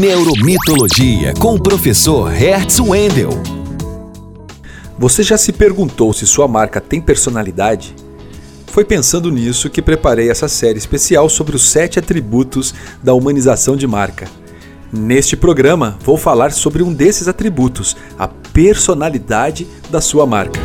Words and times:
Neuromitologia 0.00 1.34
com 1.38 1.54
o 1.54 1.62
professor 1.62 2.30
Hertz 2.30 2.80
Wendel. 2.80 3.28
Você 4.98 5.22
já 5.22 5.36
se 5.36 5.52
perguntou 5.52 6.14
se 6.14 6.26
sua 6.26 6.48
marca 6.48 6.80
tem 6.80 6.98
personalidade? 6.98 7.94
Foi 8.68 8.86
pensando 8.86 9.30
nisso 9.30 9.68
que 9.68 9.82
preparei 9.82 10.30
essa 10.30 10.48
série 10.48 10.78
especial 10.78 11.28
sobre 11.28 11.56
os 11.56 11.68
sete 11.68 11.98
atributos 11.98 12.74
da 13.02 13.12
humanização 13.12 13.76
de 13.76 13.86
marca. 13.86 14.26
Neste 14.90 15.36
programa, 15.36 15.98
vou 16.02 16.16
falar 16.16 16.52
sobre 16.52 16.82
um 16.82 16.94
desses 16.94 17.28
atributos, 17.28 17.94
a 18.18 18.26
personalidade 18.26 19.66
da 19.90 20.00
sua 20.00 20.24
marca. 20.24 20.58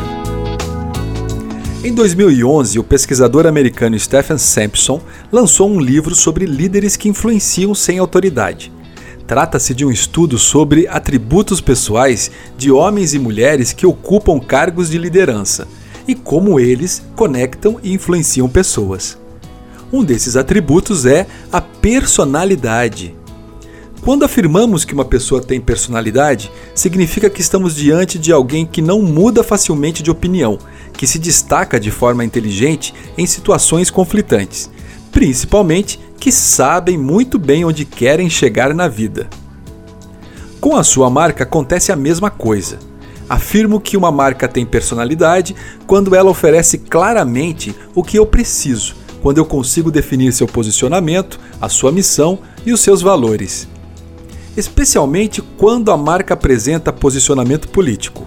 Em 1.84 1.92
2011, 1.92 2.78
o 2.78 2.84
pesquisador 2.84 3.46
americano 3.46 3.98
Stephen 3.98 4.38
Sampson 4.38 5.02
lançou 5.30 5.68
um 5.68 5.78
livro 5.78 6.14
sobre 6.14 6.46
líderes 6.46 6.96
que 6.96 7.10
influenciam 7.10 7.74
sem 7.74 7.98
autoridade. 7.98 8.77
Trata-se 9.28 9.74
de 9.74 9.84
um 9.84 9.90
estudo 9.90 10.38
sobre 10.38 10.88
atributos 10.88 11.60
pessoais 11.60 12.30
de 12.56 12.70
homens 12.72 13.12
e 13.12 13.18
mulheres 13.18 13.74
que 13.74 13.86
ocupam 13.86 14.40
cargos 14.40 14.88
de 14.88 14.96
liderança 14.96 15.68
e 16.08 16.14
como 16.14 16.58
eles 16.58 17.02
conectam 17.14 17.78
e 17.82 17.92
influenciam 17.92 18.48
pessoas. 18.48 19.18
Um 19.92 20.02
desses 20.02 20.34
atributos 20.34 21.04
é 21.04 21.26
a 21.52 21.60
personalidade. 21.60 23.14
Quando 24.00 24.24
afirmamos 24.24 24.86
que 24.86 24.94
uma 24.94 25.04
pessoa 25.04 25.42
tem 25.42 25.60
personalidade, 25.60 26.50
significa 26.74 27.28
que 27.28 27.42
estamos 27.42 27.76
diante 27.76 28.18
de 28.18 28.32
alguém 28.32 28.64
que 28.64 28.80
não 28.80 29.02
muda 29.02 29.42
facilmente 29.42 30.02
de 30.02 30.10
opinião, 30.10 30.58
que 30.94 31.06
se 31.06 31.18
destaca 31.18 31.78
de 31.78 31.90
forma 31.90 32.24
inteligente 32.24 32.94
em 33.18 33.26
situações 33.26 33.90
conflitantes, 33.90 34.70
principalmente 35.12 36.00
que 36.18 36.32
sabem 36.32 36.98
muito 36.98 37.38
bem 37.38 37.64
onde 37.64 37.84
querem 37.84 38.28
chegar 38.28 38.74
na 38.74 38.88
vida. 38.88 39.28
Com 40.60 40.76
a 40.76 40.82
sua 40.82 41.08
marca 41.08 41.44
acontece 41.44 41.92
a 41.92 41.96
mesma 41.96 42.30
coisa. 42.30 42.78
Afirmo 43.28 43.80
que 43.80 43.96
uma 43.96 44.10
marca 44.10 44.48
tem 44.48 44.66
personalidade 44.66 45.54
quando 45.86 46.14
ela 46.14 46.30
oferece 46.30 46.78
claramente 46.78 47.74
o 47.94 48.02
que 48.02 48.18
eu 48.18 48.26
preciso, 48.26 48.96
quando 49.22 49.38
eu 49.38 49.44
consigo 49.44 49.90
definir 49.90 50.32
seu 50.32 50.46
posicionamento, 50.46 51.38
a 51.60 51.68
sua 51.68 51.92
missão 51.92 52.38
e 52.64 52.72
os 52.72 52.80
seus 52.80 53.02
valores. 53.02 53.68
Especialmente 54.56 55.40
quando 55.40 55.92
a 55.92 55.96
marca 55.96 56.34
apresenta 56.34 56.92
posicionamento 56.92 57.68
político. 57.68 58.26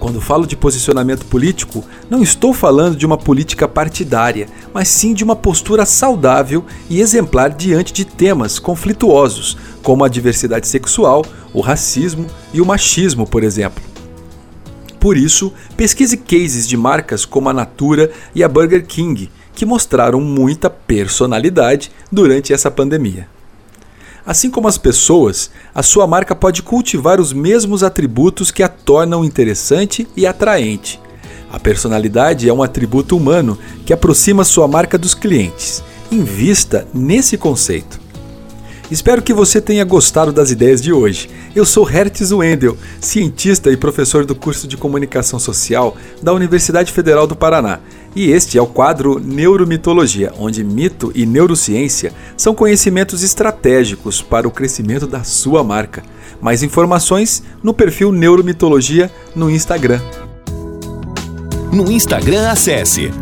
Quando 0.00 0.18
falo 0.18 0.46
de 0.46 0.56
posicionamento 0.56 1.26
político, 1.26 1.84
não 2.08 2.22
estou 2.22 2.54
falando 2.54 2.96
de 2.96 3.04
uma 3.04 3.18
política 3.18 3.68
partidária, 3.68 4.48
mas 4.72 4.88
sim 4.88 5.12
de 5.12 5.22
uma 5.22 5.36
postura 5.36 5.84
saudável 5.84 6.64
e 6.88 7.02
exemplar 7.02 7.50
diante 7.50 7.92
de 7.92 8.06
temas 8.06 8.58
conflituosos, 8.58 9.58
como 9.82 10.02
a 10.02 10.08
diversidade 10.08 10.66
sexual, 10.66 11.22
o 11.52 11.60
racismo 11.60 12.26
e 12.54 12.62
o 12.62 12.66
machismo, 12.66 13.26
por 13.26 13.44
exemplo. 13.44 13.84
Por 14.98 15.18
isso, 15.18 15.52
pesquise 15.76 16.16
cases 16.16 16.66
de 16.66 16.78
marcas 16.78 17.26
como 17.26 17.50
a 17.50 17.52
Natura 17.52 18.10
e 18.34 18.42
a 18.42 18.48
Burger 18.48 18.86
King, 18.86 19.30
que 19.54 19.66
mostraram 19.66 20.18
muita 20.18 20.70
personalidade 20.70 21.90
durante 22.10 22.54
essa 22.54 22.70
pandemia. 22.70 23.28
Assim 24.30 24.48
como 24.48 24.68
as 24.68 24.78
pessoas, 24.78 25.50
a 25.74 25.82
sua 25.82 26.06
marca 26.06 26.36
pode 26.36 26.62
cultivar 26.62 27.20
os 27.20 27.32
mesmos 27.32 27.82
atributos 27.82 28.52
que 28.52 28.62
a 28.62 28.68
tornam 28.68 29.24
interessante 29.24 30.06
e 30.16 30.24
atraente. 30.24 31.00
A 31.50 31.58
personalidade 31.58 32.48
é 32.48 32.52
um 32.52 32.62
atributo 32.62 33.16
humano 33.16 33.58
que 33.84 33.92
aproxima 33.92 34.44
sua 34.44 34.68
marca 34.68 34.96
dos 34.96 35.14
clientes. 35.14 35.82
Invista 36.12 36.86
nesse 36.94 37.36
conceito. 37.36 38.00
Espero 38.88 39.20
que 39.20 39.34
você 39.34 39.60
tenha 39.60 39.84
gostado 39.84 40.32
das 40.32 40.52
ideias 40.52 40.80
de 40.80 40.92
hoje. 40.92 41.28
Eu 41.52 41.64
sou 41.64 41.82
Hertz 41.82 42.30
Wendel, 42.30 42.76
cientista 43.00 43.72
e 43.72 43.76
professor 43.76 44.24
do 44.24 44.36
curso 44.36 44.68
de 44.68 44.76
Comunicação 44.76 45.40
Social 45.40 45.96
da 46.22 46.32
Universidade 46.32 46.92
Federal 46.92 47.26
do 47.26 47.34
Paraná. 47.34 47.80
E 48.14 48.30
este 48.30 48.58
é 48.58 48.62
o 48.62 48.66
quadro 48.66 49.20
Neuromitologia, 49.20 50.32
onde 50.38 50.64
mito 50.64 51.12
e 51.14 51.24
neurociência 51.24 52.12
são 52.36 52.54
conhecimentos 52.54 53.22
estratégicos 53.22 54.20
para 54.20 54.48
o 54.48 54.50
crescimento 54.50 55.06
da 55.06 55.22
sua 55.22 55.62
marca. 55.62 56.02
Mais 56.40 56.62
informações 56.62 57.42
no 57.62 57.72
perfil 57.72 58.10
Neuromitologia 58.10 59.10
no 59.34 59.48
Instagram. 59.48 60.00
No 61.72 61.88
Instagram, 61.92 62.50
acesse 62.50 63.12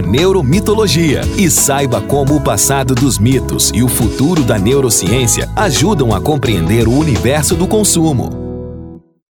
Neuromitologia 0.00 1.20
e 1.36 1.50
saiba 1.50 2.00
como 2.00 2.36
o 2.36 2.40
passado 2.40 2.94
dos 2.94 3.18
mitos 3.18 3.70
e 3.74 3.82
o 3.82 3.88
futuro 3.88 4.42
da 4.42 4.58
neurociência 4.58 5.50
ajudam 5.54 6.14
a 6.14 6.20
compreender 6.20 6.88
o 6.88 6.92
universo 6.92 7.54
do 7.54 7.66
consumo. 7.66 8.41